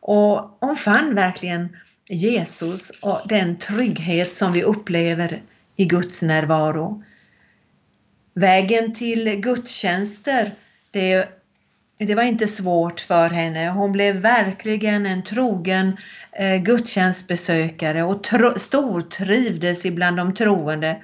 och 0.00 0.56
hon 0.60 0.76
fann 0.76 1.14
verkligen 1.14 1.76
Jesus 2.08 2.90
och 3.00 3.20
den 3.28 3.58
trygghet 3.58 4.36
som 4.36 4.52
vi 4.52 4.62
upplever 4.62 5.42
i 5.76 5.84
Guds 5.84 6.22
närvaro. 6.22 7.04
Vägen 8.34 8.94
till 8.94 9.40
gudstjänster, 9.40 10.54
det, 10.90 11.28
det 11.98 12.14
var 12.14 12.22
inte 12.22 12.46
svårt 12.46 13.00
för 13.00 13.28
henne. 13.28 13.70
Hon 13.70 13.92
blev 13.92 14.16
verkligen 14.16 15.06
en 15.06 15.22
trogen 15.22 15.96
eh, 16.32 16.62
gudstjänstbesökare 16.62 18.02
och 18.02 18.22
tro, 18.24 18.58
stortrivdes 18.58 19.84
ibland 19.84 20.16
de 20.16 20.34
troende. 20.34 21.02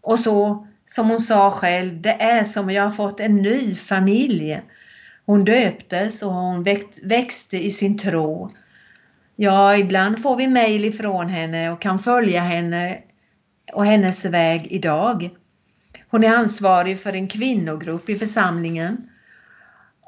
Och 0.00 0.18
så, 0.18 0.66
som 0.86 1.10
hon 1.10 1.18
sa 1.18 1.50
själv, 1.50 2.00
det 2.00 2.22
är 2.22 2.44
som 2.44 2.70
jag 2.70 2.82
har 2.82 2.90
fått 2.90 3.20
en 3.20 3.36
ny 3.36 3.74
familj. 3.74 4.62
Hon 5.26 5.44
döptes 5.44 6.22
och 6.22 6.32
hon 6.32 6.64
växte 7.02 7.56
i 7.56 7.70
sin 7.70 7.98
tro. 7.98 8.52
Ja, 9.36 9.76
ibland 9.76 10.22
får 10.22 10.36
vi 10.36 10.48
mejl 10.48 10.84
ifrån 10.84 11.28
henne 11.28 11.70
och 11.70 11.82
kan 11.82 11.98
följa 11.98 12.40
henne 12.40 12.98
och 13.72 13.86
hennes 13.86 14.24
väg 14.24 14.66
idag. 14.70 15.30
Hon 16.10 16.24
är 16.24 16.34
ansvarig 16.34 17.00
för 17.00 17.12
en 17.12 17.28
kvinnogrupp 17.28 18.08
i 18.08 18.18
församlingen. 18.18 19.08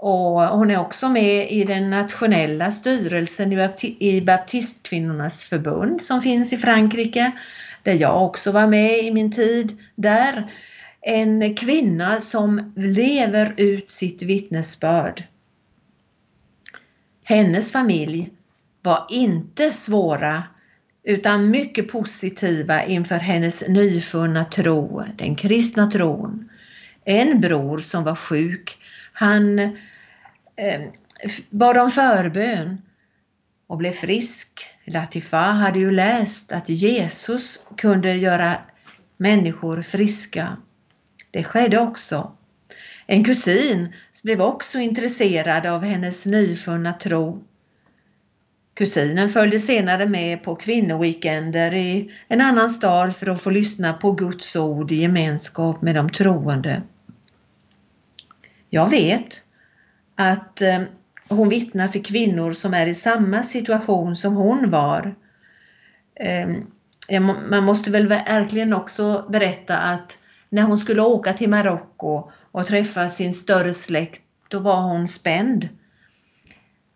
Och 0.06 0.40
hon 0.40 0.70
är 0.70 0.78
också 0.78 1.08
med 1.08 1.50
i 1.50 1.64
den 1.64 1.90
nationella 1.90 2.72
styrelsen 2.72 3.52
i 3.98 4.20
Baptistkvinnornas 4.20 5.42
förbund 5.42 6.02
som 6.02 6.22
finns 6.22 6.52
i 6.52 6.56
Frankrike, 6.56 7.32
där 7.82 7.92
jag 7.92 8.24
också 8.24 8.52
var 8.52 8.66
med 8.66 8.98
i 8.98 9.10
min 9.10 9.32
tid 9.32 9.78
där. 9.94 10.52
En 11.00 11.54
kvinna 11.56 12.20
som 12.20 12.72
lever 12.76 13.54
ut 13.56 13.88
sitt 13.88 14.22
vittnesbörd. 14.22 15.24
Hennes 17.24 17.72
familj 17.72 18.30
var 18.82 19.06
inte 19.10 19.70
svåra 19.70 20.42
utan 21.04 21.50
mycket 21.50 21.88
positiva 21.88 22.84
inför 22.84 23.18
hennes 23.18 23.68
nyfunna 23.68 24.44
tro, 24.44 25.04
den 25.16 25.36
kristna 25.36 25.90
tron. 25.90 26.48
En 27.04 27.40
bror 27.40 27.78
som 27.78 28.04
var 28.04 28.14
sjuk, 28.14 28.78
han 29.12 29.60
Ehm, 30.56 30.90
bad 31.50 31.78
om 31.78 31.90
förbön 31.90 32.82
och 33.66 33.78
blev 33.78 33.92
frisk. 33.92 34.66
Latifa 34.84 35.36
hade 35.36 35.78
ju 35.78 35.90
läst 35.90 36.52
att 36.52 36.68
Jesus 36.68 37.62
kunde 37.76 38.14
göra 38.14 38.56
människor 39.16 39.82
friska. 39.82 40.56
Det 41.30 41.44
skedde 41.44 41.78
också. 41.78 42.32
En 43.06 43.24
kusin 43.24 43.94
blev 44.22 44.42
också 44.42 44.78
intresserad 44.78 45.66
av 45.66 45.82
hennes 45.82 46.26
nyfunna 46.26 46.92
tro. 46.92 47.44
Kusinen 48.74 49.30
följde 49.30 49.60
senare 49.60 50.06
med 50.06 50.42
på 50.42 50.56
kvinnoweekender 50.56 51.74
i 51.74 52.12
en 52.28 52.40
annan 52.40 52.70
stad 52.70 53.16
för 53.16 53.26
att 53.26 53.42
få 53.42 53.50
lyssna 53.50 53.92
på 53.92 54.12
Guds 54.12 54.56
ord 54.56 54.92
i 54.92 54.96
gemenskap 54.96 55.82
med 55.82 55.94
de 55.94 56.10
troende. 56.10 56.82
Jag 58.70 58.90
vet 58.90 59.43
att 60.16 60.60
eh, 60.60 60.80
hon 61.28 61.48
vittnar 61.48 61.88
för 61.88 62.04
kvinnor 62.04 62.52
som 62.52 62.74
är 62.74 62.86
i 62.86 62.94
samma 62.94 63.42
situation 63.42 64.16
som 64.16 64.34
hon 64.34 64.70
var. 64.70 65.14
Ehm, 66.20 66.66
man 67.50 67.64
måste 67.64 67.90
väl 67.90 68.06
verkligen 68.06 68.74
också 68.74 69.26
berätta 69.28 69.78
att 69.78 70.18
när 70.48 70.62
hon 70.62 70.78
skulle 70.78 71.02
åka 71.02 71.32
till 71.32 71.50
Marocko 71.50 72.30
och 72.52 72.66
träffa 72.66 73.10
sin 73.10 73.34
större 73.34 73.74
släkt, 73.74 74.22
då 74.48 74.58
var 74.58 74.80
hon 74.80 75.08
spänd. 75.08 75.68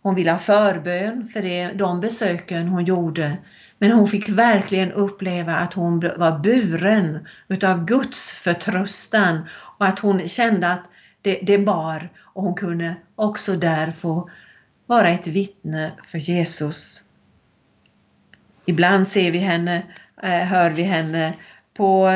Hon 0.02 0.14
ville 0.14 0.30
ha 0.30 0.38
förbön 0.38 1.26
för 1.26 1.42
det, 1.42 1.72
de 1.72 2.00
besöken 2.00 2.68
hon 2.68 2.84
gjorde. 2.84 3.38
Men 3.78 3.92
hon 3.92 4.06
fick 4.06 4.28
verkligen 4.28 4.92
uppleva 4.92 5.56
att 5.56 5.74
hon 5.74 6.00
var 6.00 6.38
buren 6.38 7.26
utav 7.48 7.84
Guds 7.84 8.32
förtröstan 8.32 9.48
och 9.78 9.86
att 9.86 9.98
hon 9.98 10.20
kände 10.20 10.72
att 10.72 10.84
det, 11.28 11.38
det 11.42 11.58
bar 11.58 12.08
och 12.18 12.42
hon 12.42 12.54
kunde 12.54 12.94
också 13.16 13.56
där 13.56 13.90
få 13.90 14.30
vara 14.86 15.08
ett 15.08 15.26
vittne 15.26 15.92
för 16.04 16.18
Jesus. 16.18 17.04
Ibland 18.66 19.06
ser 19.06 19.32
vi 19.32 19.38
henne, 19.38 19.82
eh, 20.22 20.30
hör 20.30 20.70
vi 20.70 20.82
henne 20.82 21.34
på 21.76 22.08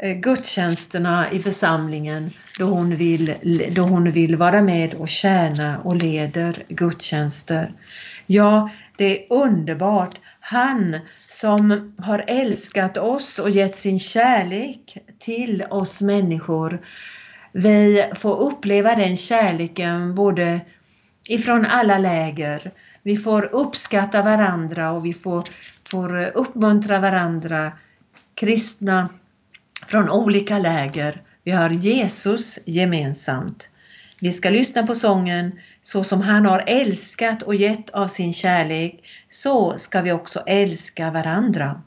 eh, 0.00 0.16
gudstjänsterna 0.16 1.30
i 1.30 1.38
församlingen 1.38 2.30
då 2.58 2.64
hon, 2.64 2.96
vill, 2.96 3.34
då 3.70 3.82
hon 3.82 4.10
vill 4.10 4.36
vara 4.36 4.62
med 4.62 4.94
och 4.94 5.08
tjäna 5.08 5.78
och 5.78 5.96
leder 5.96 6.62
gudstjänster. 6.68 7.74
Ja, 8.26 8.70
det 8.96 9.04
är 9.18 9.32
underbart. 9.32 10.18
Han 10.40 10.98
som 11.28 11.94
har 11.98 12.24
älskat 12.26 12.96
oss 12.96 13.38
och 13.38 13.50
gett 13.50 13.76
sin 13.76 13.98
kärlek 13.98 14.98
till 15.18 15.64
oss 15.70 16.00
människor. 16.00 16.80
Vi 17.56 18.04
får 18.14 18.40
uppleva 18.40 18.94
den 18.94 19.16
kärleken 19.16 20.14
både 20.14 20.60
ifrån 21.28 21.66
alla 21.68 21.98
läger. 21.98 22.72
Vi 23.02 23.16
får 23.16 23.54
uppskatta 23.54 24.22
varandra 24.22 24.92
och 24.92 25.06
vi 25.06 25.12
får, 25.12 25.44
får 25.90 26.36
uppmuntra 26.36 26.98
varandra. 26.98 27.72
Kristna 28.34 29.08
från 29.86 30.10
olika 30.10 30.58
läger. 30.58 31.22
Vi 31.44 31.50
har 31.50 31.70
Jesus 31.70 32.58
gemensamt. 32.64 33.68
Vi 34.20 34.32
ska 34.32 34.50
lyssna 34.50 34.86
på 34.86 34.94
sången 34.94 35.60
Så 35.82 36.04
som 36.04 36.20
han 36.20 36.46
har 36.46 36.64
älskat 36.66 37.42
och 37.42 37.54
gett 37.54 37.90
av 37.90 38.08
sin 38.08 38.32
kärlek, 38.32 39.04
så 39.30 39.78
ska 39.78 40.00
vi 40.00 40.12
också 40.12 40.42
älska 40.46 41.10
varandra. 41.10 41.82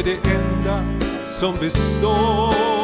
Är 0.00 0.04
det 0.04 0.30
enda 0.30 0.84
som 1.26 1.56
består. 1.56 2.79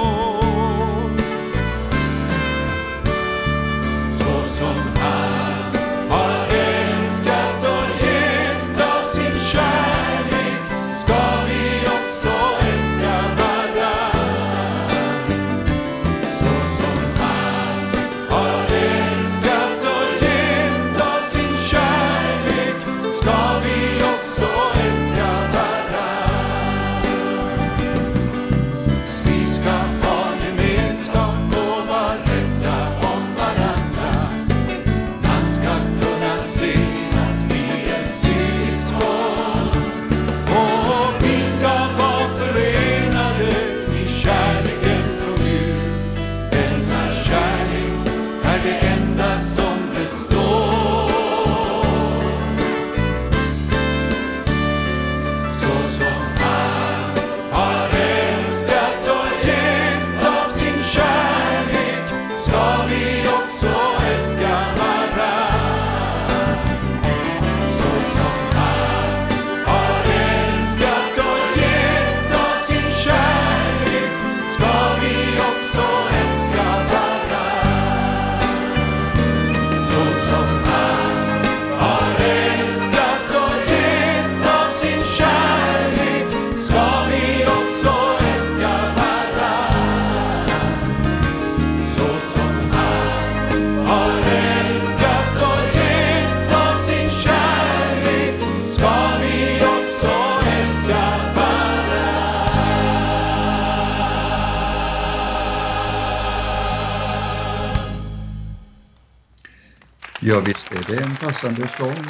Ja, 110.29 110.43
visst 110.47 110.73
är 110.73 110.95
det 110.97 111.03
en 111.03 111.17
passande 111.17 111.69
sång 111.69 112.05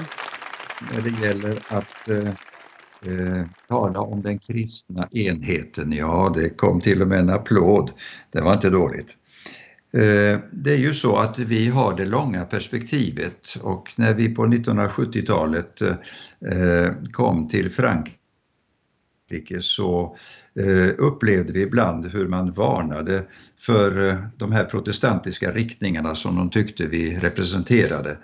när 0.93 1.03
det 1.03 1.27
gäller 1.27 1.59
att 1.69 2.09
eh, 2.09 2.29
eh, 3.13 3.45
tala 3.69 4.01
om 4.01 4.23
den 4.23 4.39
kristna 4.39 5.09
enheten. 5.13 5.93
Ja, 5.93 6.33
det 6.35 6.49
kom 6.49 6.81
till 6.81 7.03
och 7.03 7.09
med 7.09 7.19
en 7.19 7.31
applåd. 7.31 7.91
Det 8.33 8.41
var 8.41 8.53
inte 8.53 8.71
dåligt. 8.71 9.09
Eh, 9.93 10.41
det 10.53 10.73
är 10.73 10.79
ju 10.79 10.95
så 10.95 11.17
att 11.17 11.39
vi 11.39 11.69
har 11.69 11.97
det 11.97 12.07
långa 12.07 12.45
perspektivet 12.45 13.57
och 13.63 13.93
när 13.97 14.15
vi 14.15 14.35
på 14.35 14.47
1970-talet 14.47 15.81
eh, 15.81 15.95
eh, 16.53 16.93
kom 17.13 17.49
till 17.49 17.71
Frankrike 17.71 19.61
så 19.61 20.17
Eh, 20.59 20.91
upplevde 20.99 21.53
vi 21.53 21.63
ibland 21.63 22.07
hur 22.07 22.29
man 22.29 22.53
varnade 22.53 23.27
för 23.59 24.09
eh, 24.09 24.17
de 24.37 24.53
här 24.53 24.65
protestantiska 24.65 25.53
riktningarna 25.53 26.15
som 26.15 26.37
de 26.37 26.51
tyckte 26.51 26.87
vi 26.87 27.19
representerade. 27.19 28.19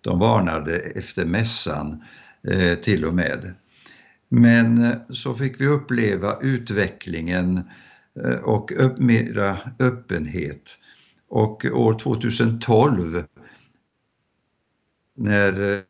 De 0.00 0.18
varnade 0.18 0.76
efter 0.76 1.24
mässan 1.24 2.02
eh, 2.48 2.78
till 2.78 3.04
och 3.04 3.14
med. 3.14 3.54
Men 4.28 4.92
så 5.08 5.34
fick 5.34 5.60
vi 5.60 5.66
uppleva 5.66 6.38
utvecklingen 6.42 7.60
och 8.42 8.72
mera 8.96 9.58
öppenhet 9.78 10.78
och 11.28 11.64
år 11.64 11.98
2012 11.98 13.24
när 15.16 15.82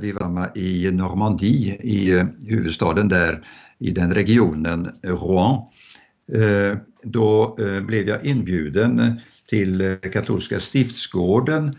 vi 0.00 0.12
var 0.12 0.28
med 0.28 0.50
i 0.54 0.90
Normandie, 0.90 1.76
i 1.82 2.18
eh, 2.18 2.24
huvudstaden 2.48 3.08
där, 3.08 3.46
i 3.78 3.90
den 3.90 4.14
regionen 4.14 4.90
eh, 5.02 5.10
Rouen, 5.10 5.60
eh, 6.32 6.78
då 7.04 7.56
blev 7.86 8.08
jag 8.08 8.24
inbjuden 8.24 9.20
till 9.48 9.96
katolska 10.12 10.60
stiftsgården 10.60 11.76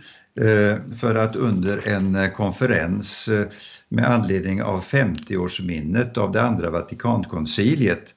för 0.99 1.15
att 1.15 1.36
under 1.36 1.88
en 1.88 2.32
konferens 2.32 3.30
med 3.89 4.06
anledning 4.06 4.63
av 4.63 4.84
50-årsminnet 4.84 6.17
av 6.17 6.32
det 6.32 6.41
andra 6.41 6.69
Vatikankonciliet 6.69 8.15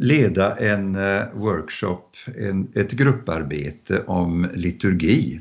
leda 0.00 0.56
en 0.56 0.96
workshop, 1.34 2.16
en, 2.38 2.68
ett 2.74 2.92
grupparbete 2.92 4.02
om 4.06 4.48
liturgi. 4.54 5.40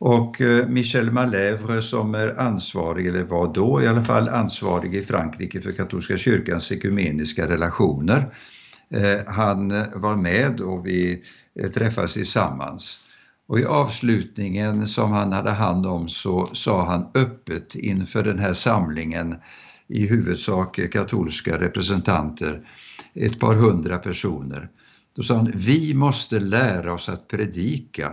Och 0.00 0.40
eh, 0.40 0.68
Michel 0.68 1.10
Malèvre 1.10 1.82
som 1.82 2.14
är 2.14 2.40
ansvarig, 2.40 3.06
eller 3.06 3.22
var 3.22 3.54
då 3.54 3.82
i 3.82 3.86
alla 3.86 4.02
fall 4.02 4.28
ansvarig 4.28 4.94
i 4.94 5.02
Frankrike 5.02 5.60
för 5.60 5.72
katolska 5.72 6.16
kyrkans 6.16 6.72
ekumeniska 6.72 7.48
relationer, 7.48 8.34
eh, 8.90 9.26
han 9.26 9.68
var 9.94 10.16
med 10.16 10.60
och 10.60 10.86
vi 10.86 11.22
eh, 11.60 11.70
träffades 11.70 12.14
tillsammans. 12.14 13.00
Och 13.48 13.58
i 13.58 13.64
avslutningen 13.64 14.86
som 14.86 15.12
han 15.12 15.32
hade 15.32 15.50
hand 15.50 15.86
om 15.86 16.08
så 16.08 16.46
sa 16.46 16.84
han 16.86 17.06
öppet 17.14 17.74
inför 17.74 18.22
den 18.22 18.38
här 18.38 18.54
samlingen 18.54 19.36
i 19.88 20.06
huvudsak 20.06 20.80
katolska 20.92 21.60
representanter 21.60 22.68
ett 23.14 23.40
par 23.40 23.54
hundra 23.54 23.98
personer. 23.98 24.68
Då 25.16 25.22
sa 25.22 25.36
han, 25.36 25.52
vi 25.54 25.94
måste 25.94 26.40
lära 26.40 26.92
oss 26.92 27.08
att 27.08 27.28
predika 27.28 28.12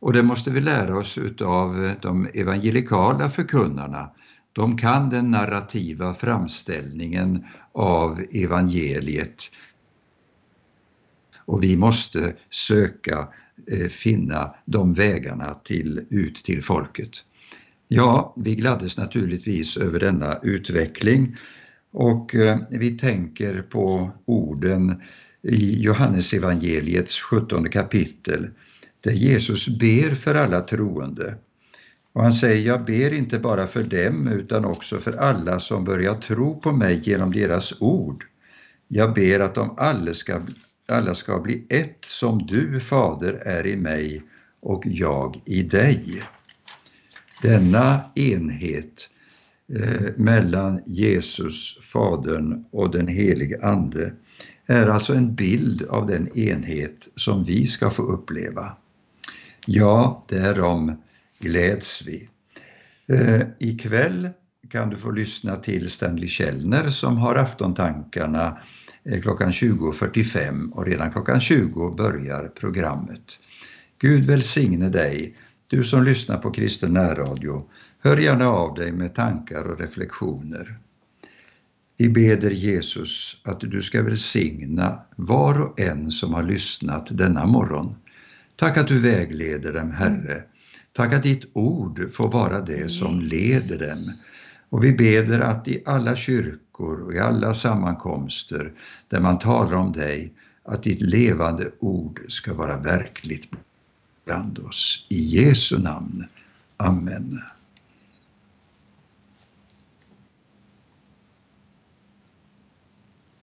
och 0.00 0.12
det 0.12 0.22
måste 0.22 0.50
vi 0.50 0.60
lära 0.60 0.98
oss 0.98 1.18
utav 1.18 1.84
eh, 1.84 1.92
de 2.02 2.28
evangelikala 2.34 3.30
förkunnarna. 3.30 4.10
De 4.52 4.76
kan 4.76 5.10
den 5.10 5.30
narrativa 5.30 6.14
framställningen 6.14 7.44
av 7.72 8.20
evangeliet. 8.32 9.42
Och 11.44 11.62
vi 11.62 11.76
måste 11.76 12.34
söka 12.50 13.28
eh, 13.72 13.88
finna 13.88 14.54
de 14.64 14.94
vägarna 14.94 15.54
till, 15.54 16.06
ut 16.10 16.34
till 16.34 16.62
folket. 16.62 17.10
Ja, 17.88 18.34
vi 18.36 18.54
gladdes 18.54 18.96
naturligtvis 18.96 19.76
över 19.76 20.00
denna 20.00 20.38
utveckling 20.42 21.36
och 21.92 22.34
eh, 22.34 22.58
vi 22.70 22.98
tänker 22.98 23.62
på 23.62 24.10
orden 24.24 25.02
i 25.42 25.82
Johannesevangeliets 25.82 27.20
17 27.20 27.70
kapitel 27.70 28.50
där 29.00 29.12
Jesus 29.12 29.68
ber 29.68 30.14
för 30.14 30.34
alla 30.34 30.60
troende. 30.60 31.34
Och 32.12 32.22
han 32.22 32.32
säger, 32.32 32.66
jag 32.66 32.84
ber 32.84 33.12
inte 33.12 33.38
bara 33.38 33.66
för 33.66 33.82
dem 33.82 34.28
utan 34.28 34.64
också 34.64 34.98
för 34.98 35.12
alla 35.16 35.60
som 35.60 35.84
börjar 35.84 36.14
tro 36.14 36.60
på 36.60 36.72
mig 36.72 37.00
genom 37.02 37.32
deras 37.32 37.80
ord. 37.80 38.24
Jag 38.88 39.14
ber 39.14 39.40
att 39.40 39.54
de 39.54 39.74
alla 39.78 40.14
ska, 40.14 40.42
alla 40.88 41.14
ska 41.14 41.40
bli 41.40 41.66
ett 41.68 42.04
som 42.06 42.46
du, 42.46 42.80
Fader, 42.80 43.32
är 43.32 43.66
i 43.66 43.76
mig 43.76 44.22
och 44.60 44.82
jag 44.86 45.42
i 45.44 45.62
dig. 45.62 46.22
Denna 47.42 48.00
enhet 48.14 49.10
Eh, 49.74 50.12
mellan 50.16 50.82
Jesus, 50.86 51.78
Fadern 51.82 52.64
och 52.70 52.90
den 52.90 53.08
helige 53.08 53.62
Ande 53.62 54.12
är 54.66 54.86
alltså 54.86 55.14
en 55.14 55.34
bild 55.34 55.82
av 55.82 56.06
den 56.06 56.38
enhet 56.38 57.08
som 57.14 57.44
vi 57.44 57.66
ska 57.66 57.90
få 57.90 58.02
uppleva. 58.02 58.76
Ja, 59.66 60.24
därom 60.28 61.02
gläds 61.40 62.02
vi. 62.06 62.28
Eh, 63.08 63.42
ikväll 63.58 64.28
kan 64.70 64.90
du 64.90 64.96
få 64.96 65.10
lyssna 65.10 65.56
till 65.56 65.90
Stanley 65.90 66.28
Källner 66.28 66.88
som 66.88 67.18
har 67.18 67.34
aftontankarna 67.34 68.58
eh, 69.04 69.20
klockan 69.20 69.50
20.45 69.50 70.70
och 70.70 70.86
redan 70.86 71.12
klockan 71.12 71.40
20 71.40 71.90
börjar 71.90 72.48
programmet. 72.48 73.38
Gud 73.98 74.24
välsigne 74.24 74.88
dig, 74.88 75.36
du 75.70 75.84
som 75.84 76.04
lyssnar 76.04 76.38
på 76.38 76.50
Kristen 76.50 76.92
närradio 76.92 77.66
Hör 78.02 78.16
gärna 78.16 78.48
av 78.48 78.74
dig 78.74 78.92
med 78.92 79.14
tankar 79.14 79.64
och 79.64 79.80
reflektioner. 79.80 80.78
Vi 81.96 82.08
beder 82.08 82.50
Jesus 82.50 83.40
att 83.44 83.60
du 83.60 83.82
ska 83.82 84.02
välsigna 84.02 85.00
var 85.16 85.60
och 85.60 85.80
en 85.80 86.10
som 86.10 86.34
har 86.34 86.42
lyssnat 86.42 87.18
denna 87.18 87.46
morgon. 87.46 87.94
Tack 88.60 88.76
att 88.76 88.88
du 88.88 89.00
vägleder 89.00 89.72
dem, 89.72 89.90
Herre. 89.90 90.42
Tack 90.92 91.14
att 91.14 91.22
ditt 91.22 91.44
ord 91.52 92.12
får 92.12 92.30
vara 92.30 92.60
det 92.60 92.90
som 92.90 93.20
leder 93.20 93.78
dem. 93.78 94.12
Och 94.68 94.84
vi 94.84 94.92
beder 94.92 95.40
att 95.40 95.68
i 95.68 95.82
alla 95.86 96.16
kyrkor 96.16 97.00
och 97.00 97.14
i 97.14 97.18
alla 97.18 97.54
sammankomster 97.54 98.72
där 99.08 99.20
man 99.20 99.38
talar 99.38 99.76
om 99.76 99.92
dig, 99.92 100.32
att 100.64 100.82
ditt 100.82 101.02
levande 101.02 101.70
ord 101.78 102.20
ska 102.28 102.54
vara 102.54 102.76
verkligt 102.76 103.48
bland 104.24 104.58
oss. 104.58 105.06
I 105.08 105.20
Jesu 105.20 105.78
namn. 105.78 106.24
Amen. 106.76 107.40